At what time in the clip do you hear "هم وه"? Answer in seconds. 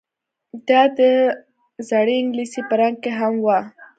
3.19-3.59